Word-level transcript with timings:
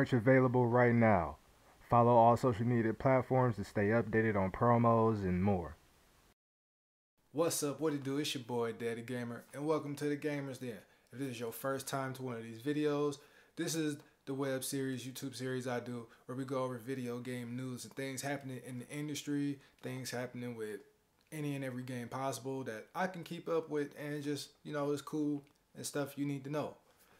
Merch 0.00 0.14
available 0.14 0.66
right 0.66 0.94
now. 0.94 1.36
Follow 1.90 2.12
all 2.16 2.34
social 2.34 2.64
media 2.64 2.94
platforms 2.94 3.56
to 3.56 3.64
stay 3.64 3.88
updated 3.88 4.34
on 4.34 4.50
promos 4.50 5.24
and 5.24 5.44
more. 5.44 5.76
What's 7.32 7.62
up? 7.62 7.80
What 7.80 7.92
it 7.92 8.02
do? 8.02 8.16
It's 8.16 8.34
your 8.34 8.42
boy 8.44 8.72
Daddy 8.72 9.02
Gamer, 9.02 9.44
and 9.52 9.66
welcome 9.66 9.94
to 9.96 10.06
the 10.06 10.16
Gamers 10.16 10.58
Den. 10.58 10.78
If 11.12 11.18
this 11.18 11.28
is 11.32 11.40
your 11.40 11.52
first 11.52 11.86
time 11.86 12.14
to 12.14 12.22
one 12.22 12.36
of 12.36 12.42
these 12.42 12.62
videos, 12.62 13.18
this 13.56 13.74
is 13.74 13.98
the 14.24 14.32
web 14.32 14.64
series, 14.64 15.06
YouTube 15.06 15.36
series 15.36 15.68
I 15.68 15.80
do, 15.80 16.06
where 16.24 16.38
we 16.38 16.46
go 16.46 16.64
over 16.64 16.78
video 16.78 17.18
game 17.18 17.54
news 17.54 17.84
and 17.84 17.92
things 17.92 18.22
happening 18.22 18.62
in 18.66 18.78
the 18.78 18.88
industry, 18.88 19.58
things 19.82 20.10
happening 20.10 20.56
with 20.56 20.80
any 21.30 21.56
and 21.56 21.62
every 21.62 21.82
game 21.82 22.08
possible 22.08 22.64
that 22.64 22.86
I 22.94 23.06
can 23.06 23.22
keep 23.22 23.50
up 23.50 23.68
with, 23.68 23.88
and 24.02 24.22
just 24.22 24.48
you 24.64 24.72
know, 24.72 24.92
it's 24.92 25.02
cool 25.02 25.44
and 25.76 25.84
stuff 25.84 26.16
you 26.16 26.24
need 26.24 26.44
to 26.44 26.50
know. 26.50 26.76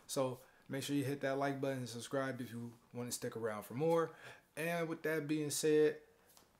So 0.07 0.39
make 0.71 0.83
sure 0.83 0.97
you 0.97 1.05
hit 1.05 1.21
that 1.23 1.39
like 1.39 1.61
button 1.61 1.79
and 1.79 1.89
subscribe 1.89 2.41
if 2.41 2.53
you 2.53 2.71
want 2.95 3.09
to 3.09 3.15
stick 3.15 3.37
around 3.37 3.65
for 3.65 3.75
more. 3.75 4.13
And 4.57 4.89
with 4.89 5.03
that 5.03 5.27
being 5.27 5.51
said, 5.51 5.97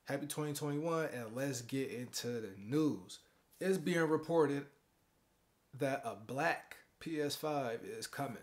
happy 0.05 0.27
2021, 0.27 1.09
and 1.15 1.37
let's 1.37 1.63
get 1.63 1.91
into 1.91 2.29
the 2.29 2.51
news. 2.59 3.21
It's 3.61 3.79
being 3.79 4.01
reported 4.01 4.67
that 5.79 6.03
a 6.05 6.15
black 6.15 6.77
PS5 7.01 7.79
is 7.85 8.07
coming. 8.07 8.39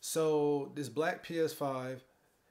So 0.00 0.72
this 0.74 0.88
black 0.88 1.26
PS5, 1.26 2.00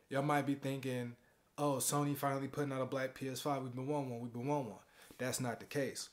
y'all 0.10 0.24
might 0.24 0.48
be 0.48 0.56
thinking, 0.56 1.16
oh, 1.58 1.76
Sony 1.76 2.18
finally 2.18 2.48
putting 2.48 2.74
out 2.74 2.82
a 2.82 2.86
black 2.86 3.18
PS5. 3.18 3.64
We've 3.64 3.76
been 3.76 3.88
wanting 3.88 4.12
one. 4.12 4.22
We've 4.22 4.34
been 4.34 4.48
wanting 4.48 4.72
one. 4.72 4.80
That's 5.18 5.40
not 5.40 5.60
the 5.60 5.66
case. 5.66 6.10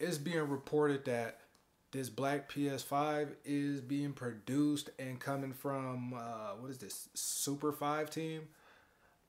It's 0.00 0.18
being 0.18 0.48
reported 0.48 1.04
that 1.04 1.38
this 1.94 2.10
black 2.10 2.50
PS5 2.50 3.28
is 3.44 3.80
being 3.80 4.12
produced 4.12 4.90
and 4.98 5.20
coming 5.20 5.52
from 5.52 6.12
uh, 6.12 6.50
what 6.58 6.68
is 6.68 6.78
this 6.78 7.08
Super 7.14 7.70
Five 7.70 8.10
team? 8.10 8.48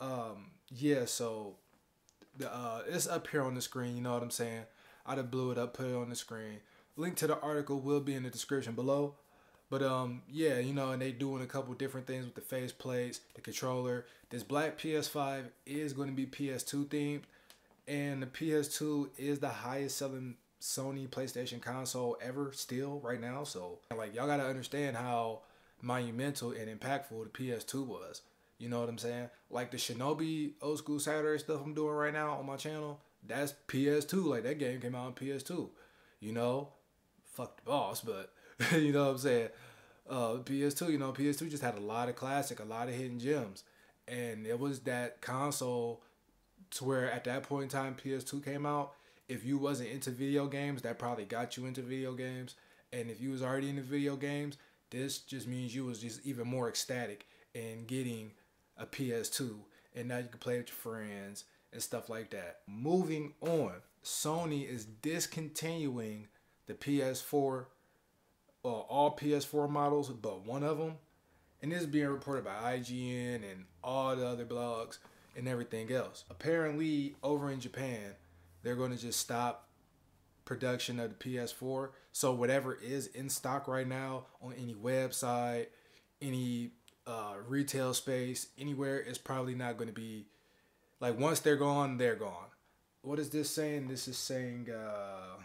Um, 0.02 0.48
yeah, 0.70 1.06
so 1.06 1.58
the 2.36 2.52
uh, 2.52 2.82
it's 2.88 3.08
up 3.08 3.28
here 3.28 3.44
on 3.44 3.54
the 3.54 3.62
screen. 3.62 3.96
You 3.96 4.02
know 4.02 4.14
what 4.14 4.24
I'm 4.24 4.32
saying? 4.32 4.64
I 5.06 5.16
just 5.16 5.30
blew 5.30 5.52
it 5.52 5.60
up, 5.60 5.76
put 5.76 5.86
it 5.86 5.96
on 5.96 6.10
the 6.10 6.16
screen. 6.16 6.60
Link 6.98 7.16
to 7.18 7.28
the 7.28 7.40
article 7.40 7.80
will 7.80 8.00
be 8.00 8.16
in 8.16 8.24
the 8.24 8.32
description 8.32 8.74
below. 8.74 9.14
But 9.70 9.84
um, 9.84 10.24
yeah, 10.28 10.58
you 10.58 10.74
know, 10.74 10.90
and 10.90 11.02
they 11.02 11.12
doing 11.12 11.44
a 11.44 11.48
couple 11.48 11.74
different 11.76 12.08
things 12.08 12.26
with 12.26 12.34
the 12.34 12.42
face 12.42 12.72
plates, 12.72 13.22
the 13.36 13.42
controller. 13.42 14.08
This 14.32 14.42
black 14.42 14.80
PS5 14.80 15.46
is 15.68 15.94
going 15.94 16.10
to 16.10 16.16
be 16.16 16.26
PS2 16.26 16.86
themed, 16.88 17.24
and 17.88 18.24
the 18.24 18.28
PS2 18.28 19.10
is 19.20 19.38
the 19.38 19.50
highest 19.50 20.00
selling 20.00 20.38
Sony 20.66 21.08
PlayStation 21.08 21.62
console 21.62 22.18
ever 22.20 22.52
still 22.52 23.00
right 23.04 23.22
now. 23.22 23.44
So 23.44 23.78
like 23.96 24.16
y'all 24.16 24.26
gotta 24.26 24.48
understand 24.48 24.98
how 24.98 25.42
monumental 25.80 26.52
and 26.54 26.68
impactful 26.68 27.24
the 27.24 27.30
PS2 27.30 27.86
was. 27.86 28.24
You 28.58 28.70
know 28.70 28.80
what 28.80 28.90
I'm 28.90 28.98
saying? 28.98 29.30
Like 29.52 29.70
the 29.70 29.78
Shinobi 29.78 30.54
old 30.64 30.80
school 30.80 31.00
Saturday 31.00 31.38
stuff 31.38 31.62
I'm 31.64 31.76
doing 31.76 31.94
right 31.94 32.14
now 32.14 32.32
on 32.32 32.48
my 32.48 32.56
channel, 32.56 33.00
that's 33.28 33.54
PS2. 33.68 34.26
Like 34.26 34.44
that 34.44 34.58
game 34.58 34.82
came 34.82 34.96
out 34.96 35.06
on 35.06 35.14
PS2. 35.14 35.70
You 36.20 36.32
know, 36.32 36.70
fuck 37.26 37.58
the 37.58 37.70
boss, 37.70 38.02
but 38.02 38.34
you 38.72 38.92
know 38.92 39.06
what 39.06 39.12
I'm 39.12 39.18
saying? 39.20 39.50
Uh, 40.10 40.38
PS2, 40.38 40.92
you 40.92 40.98
know, 40.98 41.12
PS2 41.12 41.50
just 41.52 41.64
had 41.64 41.78
a 41.78 41.82
lot 41.82 42.10
of 42.10 42.16
classic, 42.16 42.60
a 42.60 42.66
lot 42.66 42.88
of 42.88 42.96
hidden 42.96 43.20
gems. 43.20 43.64
And 44.08 44.48
it 44.48 44.60
was 44.60 44.80
that 44.82 45.22
console 45.22 46.02
to 46.72 46.86
where 46.86 47.12
at 47.12 47.24
that 47.26 47.44
point 47.44 47.64
in 47.64 47.70
time 47.70 47.96
PS2 47.96 48.44
came 48.44 48.66
out, 48.66 48.94
if 49.28 49.46
you 49.46 49.58
wasn't 49.58 49.90
into 49.90 50.12
video 50.12 50.48
games, 50.48 50.82
that 50.84 51.00
probably 51.00 51.26
got 51.26 51.58
you 51.58 51.66
into 51.66 51.82
video 51.82 52.14
games. 52.14 52.56
And 52.94 53.10
if 53.10 53.20
you 53.20 53.32
was 53.32 53.42
already 53.42 53.70
into 53.70 53.82
video 53.82 54.16
games, 54.16 54.58
this 54.90 55.20
just 55.20 55.48
means 55.48 55.76
you 55.76 55.86
was 55.86 56.00
just 56.00 56.26
even 56.26 56.48
more 56.48 56.70
ecstatic 56.70 57.26
in 57.54 57.86
getting 57.86 58.32
a 58.78 58.86
PS2 58.86 59.56
and 59.96 60.10
now 60.10 60.18
you 60.18 60.28
can 60.28 60.40
play 60.40 60.58
with 60.58 60.68
your 60.68 60.76
friends 60.76 61.46
and 61.72 61.82
stuff 61.82 62.10
like 62.10 62.30
that. 62.32 62.60
Moving 62.68 63.34
on, 63.42 63.74
Sony 64.04 64.70
is 64.70 64.86
discontinuing 64.86 66.28
the 66.68 66.74
PS4 66.74 67.66
well, 68.64 68.88
uh, 68.90 68.94
all 68.94 69.16
PS4 69.16 69.70
models 69.70 70.10
but 70.10 70.46
one 70.46 70.64
of 70.64 70.78
them. 70.78 70.96
And 71.62 71.72
this 71.72 71.82
is 71.82 71.88
being 71.88 72.08
reported 72.08 72.46
by 72.46 72.78
IGN 72.78 73.36
and 73.36 73.66
all 73.84 74.16
the 74.16 74.28
other 74.28 74.46
blogs 74.46 74.98
and 75.36 75.48
everything 75.48 75.92
else. 75.92 76.24
Apparently, 76.30 77.16
over 77.24 77.50
in 77.50 77.60
Japan, 77.60 78.14
they're 78.66 78.76
going 78.76 78.92
to 78.92 78.98
just 78.98 79.20
stop 79.20 79.70
production 80.44 81.00
of 81.00 81.10
the 81.10 81.16
PS4. 81.16 81.90
So 82.12 82.34
whatever 82.34 82.74
is 82.74 83.06
in 83.08 83.30
stock 83.30 83.68
right 83.68 83.88
now 83.88 84.26
on 84.42 84.54
any 84.54 84.74
website, 84.74 85.68
any 86.20 86.72
uh, 87.06 87.36
retail 87.48 87.94
space, 87.94 88.48
anywhere, 88.58 89.00
is 89.00 89.20
probably 89.20 89.54
not 89.54 89.78
going 89.78 89.88
to 89.88 89.94
be 89.94 90.26
like 91.00 91.20
once 91.20 91.42
they're 91.42 91.56
gone, 91.56 91.98
they're 91.98 92.16
gone. 92.16 92.48
What 93.04 93.20
is 93.20 93.30
this 93.30 93.52
saying? 93.52 93.88
This 93.88 94.08
is 94.08 94.18
saying, 94.18 94.70
uh, 94.72 95.42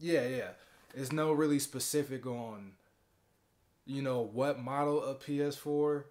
yeah, 0.00 0.26
yeah. 0.26 0.50
It's 0.94 1.12
no 1.12 1.32
really 1.32 1.58
specific 1.58 2.24
on, 2.24 2.72
you 3.84 4.00
know, 4.00 4.22
what 4.22 4.58
model 4.58 5.02
of 5.02 5.20
PS4. 5.20 6.04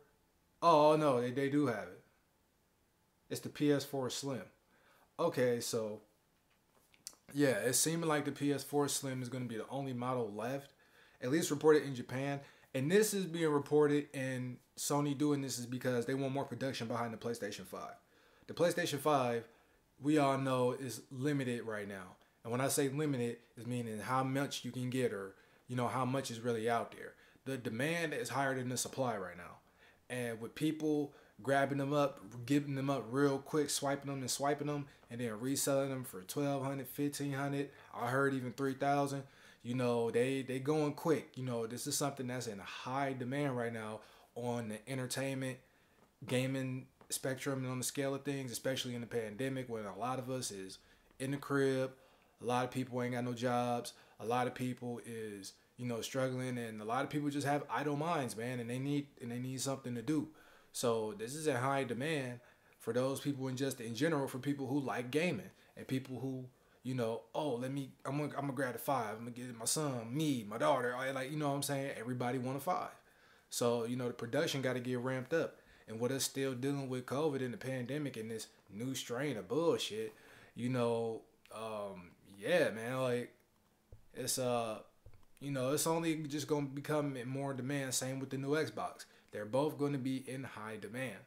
Oh 0.61 0.95
no, 0.95 1.19
they 1.19 1.31
they 1.31 1.49
do 1.49 1.65
have 1.65 1.87
it. 1.87 2.03
It's 3.31 3.39
the 3.39 3.49
PS4 3.49 4.11
Slim. 4.11 4.43
Okay, 5.19 5.59
so 5.59 6.01
yeah, 7.33 7.49
it's 7.49 7.77
seeming 7.77 8.07
like 8.07 8.25
the 8.25 8.31
PS4 8.31 8.89
Slim 8.89 9.21
is 9.21 9.29
going 9.29 9.43
to 9.43 9.49
be 9.49 9.57
the 9.57 9.67
only 9.69 9.93
model 9.93 10.31
left, 10.31 10.71
at 11.21 11.31
least 11.31 11.51
reported 11.51 11.83
in 11.83 11.95
Japan. 11.95 12.39
And 12.73 12.89
this 12.89 13.13
is 13.13 13.25
being 13.25 13.49
reported, 13.49 14.07
and 14.13 14.57
Sony 14.77 15.17
doing 15.17 15.41
this 15.41 15.59
is 15.59 15.65
because 15.65 16.05
they 16.05 16.13
want 16.13 16.33
more 16.33 16.45
production 16.45 16.87
behind 16.87 17.13
the 17.13 17.17
PlayStation 17.17 17.65
5. 17.65 17.81
The 18.47 18.53
PlayStation 18.53 18.99
5, 18.99 19.43
we 20.01 20.17
all 20.17 20.37
know, 20.37 20.71
is 20.71 21.01
limited 21.11 21.63
right 21.63 21.87
now. 21.87 22.15
And 22.43 22.51
when 22.51 22.61
I 22.61 22.69
say 22.69 22.89
limited, 22.89 23.37
is 23.57 23.67
meaning 23.67 23.99
how 23.99 24.23
much 24.23 24.65
you 24.65 24.71
can 24.71 24.89
get 24.89 25.13
or, 25.13 25.35
you 25.67 25.75
know, 25.75 25.87
how 25.87 26.05
much 26.05 26.31
is 26.31 26.39
really 26.39 26.69
out 26.69 26.91
there. 26.91 27.13
The 27.45 27.57
demand 27.57 28.13
is 28.13 28.29
higher 28.29 28.55
than 28.55 28.69
the 28.69 28.77
supply 28.77 29.17
right 29.17 29.37
now. 29.37 29.57
And 30.09 30.41
with 30.41 30.55
people 30.55 31.13
grabbing 31.41 31.77
them 31.77 31.93
up, 31.93 32.19
giving 32.45 32.75
them 32.75 32.89
up 32.89 33.05
real 33.09 33.39
quick, 33.39 33.69
swiping 33.69 34.11
them 34.11 34.21
and 34.21 34.29
swiping 34.29 34.67
them, 34.67 34.85
and 35.09 35.19
then 35.19 35.39
reselling 35.39 35.89
them 35.89 36.03
for 36.03 36.17
1200 36.17 36.87
1500 36.95 37.69
I 37.93 38.07
heard 38.07 38.33
even 38.33 38.53
3000 38.53 39.23
You 39.63 39.75
know, 39.75 40.11
they 40.11 40.41
they 40.41 40.59
going 40.59 40.93
quick. 40.93 41.31
You 41.35 41.43
know, 41.43 41.67
this 41.67 41.87
is 41.87 41.97
something 41.97 42.27
that's 42.27 42.47
in 42.47 42.59
high 42.59 43.13
demand 43.13 43.57
right 43.57 43.73
now 43.73 43.99
on 44.35 44.69
the 44.69 44.89
entertainment, 44.89 45.57
gaming 46.27 46.87
spectrum 47.09 47.59
and 47.59 47.71
on 47.71 47.77
the 47.77 47.83
scale 47.83 48.15
of 48.15 48.23
things, 48.23 48.51
especially 48.51 48.95
in 48.95 49.01
the 49.01 49.07
pandemic 49.07 49.69
when 49.69 49.85
a 49.85 49.97
lot 49.97 50.19
of 50.19 50.29
us 50.29 50.51
is 50.51 50.77
in 51.19 51.31
the 51.31 51.37
crib, 51.37 51.91
a 52.41 52.45
lot 52.45 52.63
of 52.63 52.71
people 52.71 53.01
ain't 53.01 53.13
got 53.13 53.23
no 53.23 53.33
jobs, 53.33 53.93
a 54.19 54.25
lot 54.25 54.47
of 54.47 54.55
people 54.55 55.01
is 55.05 55.53
you 55.77 55.87
know 55.87 55.99
struggling 56.01 56.57
and 56.57 56.79
a 56.79 56.85
lot 56.85 57.03
of 57.03 57.09
people 57.09 57.29
just 57.29 57.47
have 57.47 57.63
idle 57.69 57.95
minds 57.95 58.37
man 58.37 58.59
and 58.59 58.69
they 58.69 58.77
need 58.77 59.07
and 59.19 59.31
they 59.31 59.39
need 59.39 59.59
something 59.59 59.95
to 59.95 60.01
do 60.01 60.27
so 60.71 61.13
this 61.17 61.35
is 61.35 61.47
in 61.47 61.55
high 61.55 61.83
demand 61.83 62.39
for 62.79 62.93
those 62.93 63.19
people 63.19 63.47
and 63.47 63.57
just 63.57 63.79
in 63.79 63.95
general 63.95 64.27
for 64.27 64.39
people 64.39 64.67
who 64.67 64.79
like 64.79 65.11
gaming 65.11 65.51
and 65.77 65.87
people 65.87 66.19
who 66.19 66.45
you 66.83 66.95
know 66.95 67.21
oh 67.35 67.55
let 67.55 67.71
me 67.71 67.91
i'm 68.05 68.17
gonna, 68.17 68.33
I'm 68.35 68.41
gonna 68.41 68.53
grab 68.53 68.75
a 68.75 68.79
five. 68.79 69.15
I'm 69.17 69.19
gonna 69.19 69.31
get 69.31 69.57
my 69.57 69.65
son 69.65 70.15
me 70.15 70.45
my 70.49 70.57
daughter 70.57 70.95
like 71.13 71.31
you 71.31 71.37
know 71.37 71.49
what 71.49 71.55
i'm 71.55 71.63
saying? 71.63 71.91
Everybody 71.97 72.37
want 72.37 72.57
a 72.57 72.61
five. 72.61 72.89
So 73.49 73.85
you 73.85 73.95
know 73.95 74.07
the 74.07 74.13
production 74.13 74.61
got 74.61 74.73
to 74.73 74.79
get 74.79 74.99
ramped 74.99 75.33
up. 75.33 75.57
And 75.87 75.99
with 75.99 76.11
us 76.11 76.23
still 76.23 76.53
dealing 76.53 76.89
with 76.89 77.05
covid 77.05 77.43
and 77.43 77.53
the 77.53 77.57
pandemic 77.57 78.17
and 78.17 78.31
this 78.31 78.47
new 78.73 78.95
strain 78.95 79.37
of 79.37 79.47
bullshit 79.47 80.13
you 80.55 80.69
know 80.69 81.21
um 81.53 82.11
yeah 82.39 82.69
man 82.69 83.01
like 83.01 83.33
it's 84.13 84.39
uh 84.39 84.79
you 85.39 85.51
know 85.51 85.73
it's 85.73 85.87
only 85.87 86.15
just 86.23 86.47
gonna 86.47 86.65
become 86.65 87.17
more 87.27 87.53
demand. 87.53 87.93
Same 87.93 88.19
with 88.19 88.29
the 88.29 88.37
new 88.37 88.51
xbox 88.51 89.05
they're 89.31 89.45
both 89.45 89.77
going 89.77 89.93
to 89.93 89.97
be 89.97 90.23
in 90.27 90.43
high 90.43 90.77
demand. 90.79 91.17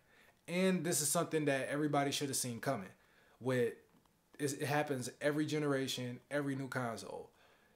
And 0.46 0.84
this 0.84 1.00
is 1.00 1.08
something 1.08 1.46
that 1.46 1.68
everybody 1.70 2.10
should 2.10 2.28
have 2.28 2.36
seen 2.36 2.60
coming. 2.60 2.90
With 3.40 3.74
it 4.38 4.62
happens 4.62 5.10
every 5.20 5.46
generation, 5.46 6.20
every 6.30 6.56
new 6.56 6.68
console. 6.68 7.30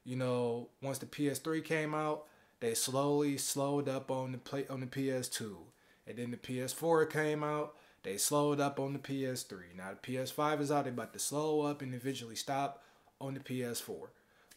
You 0.04 0.16
know, 0.16 0.68
once 0.82 0.98
the 0.98 1.06
PS3 1.06 1.64
came 1.64 1.94
out, 1.94 2.24
they 2.60 2.74
slowly 2.74 3.38
slowed 3.38 3.88
up 3.88 4.10
on 4.10 4.32
the 4.32 4.38
play 4.38 4.66
on 4.68 4.80
the 4.80 4.86
PS2. 4.86 5.56
And 6.06 6.18
then 6.18 6.30
the 6.30 6.36
PS4 6.36 7.10
came 7.10 7.44
out, 7.44 7.74
they 8.02 8.16
slowed 8.16 8.60
up 8.60 8.80
on 8.80 8.94
the 8.94 8.98
PS3. 8.98 9.76
Now 9.76 9.90
the 9.90 10.12
PS5 10.12 10.60
is 10.60 10.72
out, 10.72 10.84
they 10.84 10.90
about 10.90 11.12
to 11.12 11.18
slow 11.18 11.62
up 11.62 11.82
and 11.82 11.94
eventually 11.94 12.36
stop 12.36 12.82
on 13.20 13.34
the 13.34 13.40
PS4. 13.40 14.08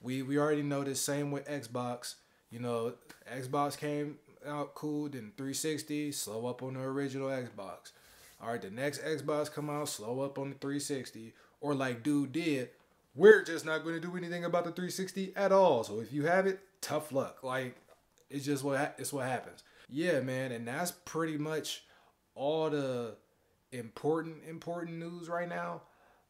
We 0.02 0.22
we 0.22 0.38
already 0.38 0.64
know 0.64 0.84
this 0.84 1.02
same 1.02 1.32
with 1.32 1.48
Xbox. 1.48 2.16
You 2.50 2.60
know, 2.60 2.94
Xbox 3.32 3.78
came 3.78 4.18
out 4.48 4.76
cool, 4.76 5.10
then 5.10 5.32
360, 5.38 6.12
slow 6.12 6.46
up 6.48 6.64
on 6.64 6.76
the 6.76 6.82
original 6.82 7.30
Xbox. 7.30 7.92
All 8.42 8.50
right, 8.50 8.62
the 8.62 8.72
next 8.72 9.04
Xbox 9.04 9.52
come 9.52 9.70
out, 9.70 9.90
slow 9.90 10.22
up 10.22 10.40
on 10.40 10.50
the 10.50 10.56
360, 10.56 11.34
or 11.60 11.76
like 11.76 12.04
dude 12.04 12.32
did, 12.32 12.70
we're 13.16 13.44
just 13.44 13.66
not 13.66 13.84
going 13.84 13.96
to 13.96 14.02
do 14.02 14.18
anything 14.18 14.46
about 14.46 14.64
the 14.64 14.72
360 14.72 15.34
at 15.36 15.52
all. 15.52 15.84
So 15.84 16.00
if 16.00 16.12
you 16.12 16.26
have 16.26 16.48
it, 16.48 16.60
tough 16.82 17.12
luck. 17.12 17.44
Like 17.44 17.76
it's 18.30 18.46
just 18.46 18.64
what 18.64 18.96
it's 18.98 19.14
what 19.14 19.28
happens. 19.28 19.64
Yeah, 19.90 20.22
man, 20.22 20.52
and 20.52 20.68
that's 20.68 20.92
pretty 20.92 21.38
much 21.38 21.84
all 22.34 22.70
the 22.70 23.16
important 23.72 24.38
important 24.48 24.98
news 24.98 25.30
right 25.30 25.50
now. 25.50 25.82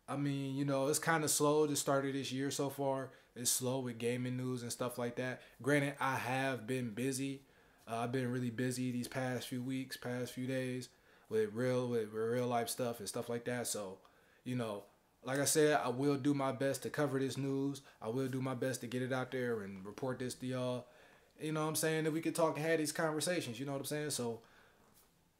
I 0.09 0.17
mean, 0.17 0.55
you 0.55 0.65
know, 0.65 0.87
it's 0.87 0.99
kind 0.99 1.23
of 1.23 1.29
slow 1.29 1.67
to 1.67 1.75
start 1.75 2.05
of 2.05 2.13
this 2.13 2.31
year 2.31 2.51
so 2.51 2.69
far. 2.69 3.11
It's 3.35 3.49
slow 3.49 3.79
with 3.79 3.97
gaming 3.97 4.35
news 4.35 4.61
and 4.61 4.71
stuff 4.71 4.97
like 4.97 5.15
that. 5.15 5.41
Granted, 5.61 5.95
I 6.01 6.15
have 6.15 6.67
been 6.67 6.89
busy. 6.89 7.43
Uh, 7.91 7.97
I've 7.97 8.11
been 8.11 8.31
really 8.31 8.49
busy 8.49 8.91
these 8.91 9.07
past 9.07 9.47
few 9.47 9.61
weeks, 9.61 9.97
past 9.97 10.31
few 10.31 10.47
days 10.47 10.89
with 11.29 11.49
real 11.53 11.87
with 11.87 12.13
real 12.13 12.47
life 12.47 12.69
stuff 12.69 12.99
and 12.99 13.07
stuff 13.07 13.27
like 13.27 13.43
that. 13.45 13.67
So, 13.67 13.97
you 14.45 14.55
know, 14.55 14.83
like 15.23 15.39
I 15.39 15.45
said, 15.45 15.79
I 15.83 15.89
will 15.89 16.15
do 16.15 16.33
my 16.33 16.51
best 16.51 16.83
to 16.83 16.89
cover 16.89 17.19
this 17.19 17.37
news. 17.37 17.81
I 18.01 18.07
will 18.07 18.27
do 18.27 18.41
my 18.41 18.53
best 18.53 18.81
to 18.81 18.87
get 18.87 19.01
it 19.01 19.11
out 19.11 19.31
there 19.31 19.61
and 19.61 19.85
report 19.85 20.19
this 20.19 20.35
to 20.35 20.45
y'all. 20.45 20.85
You 21.39 21.51
know 21.51 21.63
what 21.63 21.69
I'm 21.69 21.75
saying? 21.75 22.05
If 22.05 22.13
we 22.13 22.21
could 22.21 22.35
talk 22.35 22.55
and 22.55 22.65
have 22.65 22.77
these 22.77 22.93
conversations. 22.93 23.59
You 23.59 23.65
know 23.65 23.73
what 23.73 23.79
I'm 23.79 23.85
saying? 23.85 24.11
So 24.11 24.39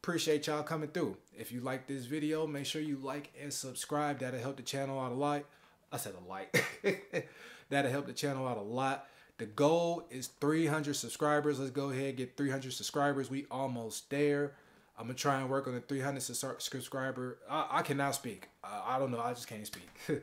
appreciate 0.02 0.46
y'all 0.46 0.62
coming 0.62 0.90
through. 0.90 1.16
If 1.36 1.52
you 1.52 1.60
like 1.60 1.86
this 1.86 2.04
video, 2.04 2.46
make 2.46 2.66
sure 2.66 2.82
you 2.82 2.96
like 2.96 3.32
and 3.40 3.52
subscribe. 3.52 4.18
That'll 4.18 4.40
help 4.40 4.56
the 4.56 4.62
channel 4.62 5.00
out 5.00 5.12
a 5.12 5.14
lot. 5.14 5.44
I 5.90 5.96
said 5.96 6.14
a 6.22 6.28
lot. 6.28 6.46
That'll 7.70 7.90
help 7.90 8.06
the 8.06 8.12
channel 8.12 8.46
out 8.46 8.58
a 8.58 8.62
lot. 8.62 9.06
The 9.38 9.46
goal 9.46 10.04
is 10.10 10.28
300 10.40 10.94
subscribers. 10.94 11.58
Let's 11.58 11.70
go 11.70 11.90
ahead 11.90 12.16
get 12.16 12.36
300 12.36 12.72
subscribers. 12.72 13.30
We 13.30 13.46
almost 13.50 14.10
there. 14.10 14.54
I'm 14.98 15.06
gonna 15.06 15.14
try 15.14 15.40
and 15.40 15.48
work 15.48 15.66
on 15.66 15.74
the 15.74 15.80
300 15.80 16.22
subscriber. 16.22 17.38
I, 17.50 17.66
I 17.70 17.82
cannot 17.82 18.14
speak. 18.14 18.48
I, 18.62 18.96
I 18.96 18.98
don't 18.98 19.10
know. 19.10 19.20
I 19.20 19.32
just 19.32 19.48
can't 19.48 19.66
speak. 19.66 19.88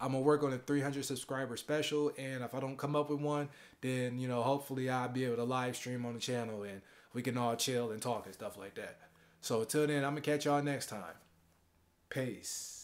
I'm 0.00 0.12
gonna 0.12 0.20
work 0.20 0.42
on 0.42 0.52
a 0.52 0.58
300 0.58 1.04
subscriber 1.04 1.56
special, 1.56 2.12
and 2.18 2.44
if 2.44 2.54
I 2.54 2.60
don't 2.60 2.76
come 2.76 2.94
up 2.94 3.10
with 3.10 3.20
one, 3.20 3.48
then 3.80 4.18
you 4.18 4.28
know, 4.28 4.42
hopefully 4.42 4.90
I'll 4.90 5.08
be 5.08 5.24
able 5.24 5.36
to 5.36 5.44
live 5.44 5.76
stream 5.76 6.04
on 6.04 6.14
the 6.14 6.20
channel 6.20 6.62
and 6.64 6.82
we 7.14 7.22
can 7.22 7.36
all 7.36 7.56
chill 7.56 7.90
and 7.90 8.02
talk 8.02 8.26
and 8.26 8.34
stuff 8.34 8.58
like 8.58 8.74
that. 8.74 8.98
So 9.40 9.60
until 9.60 9.86
then, 9.86 10.04
I'm 10.04 10.10
gonna 10.10 10.20
catch 10.20 10.44
y'all 10.44 10.62
next 10.62 10.86
time. 10.86 11.16
Peace. 12.10 12.77